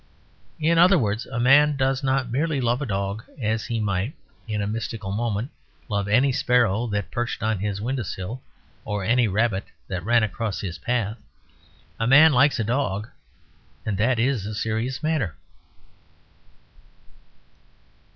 In 0.59 0.79
other 0.79 0.97
words, 0.97 1.27
a 1.27 1.39
man 1.39 1.75
does 1.77 2.01
not 2.03 2.31
merely 2.31 2.59
love 2.59 2.81
a 2.81 2.87
dog; 2.87 3.21
as 3.39 3.67
he 3.67 3.79
might 3.79 4.13
(in 4.47 4.59
a 4.59 4.65
mystical 4.65 5.11
moment) 5.11 5.51
love 5.89 6.07
any 6.07 6.31
sparrow 6.31 6.87
that 6.87 7.11
perched 7.11 7.43
on 7.43 7.59
his 7.59 7.79
windowsill 7.79 8.41
or 8.83 9.03
any 9.03 9.27
rabbit 9.27 9.65
that 9.87 10.03
ran 10.03 10.23
across 10.23 10.59
his 10.61 10.79
path. 10.79 11.21
A 11.99 12.07
man 12.07 12.33
likes 12.33 12.59
a 12.59 12.63
dog; 12.63 13.09
and 13.85 13.95
that 13.99 14.17
is 14.17 14.47
a 14.47 14.55
serious 14.55 15.03
matter. 15.03 15.35